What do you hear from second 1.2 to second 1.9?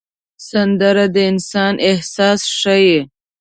انسان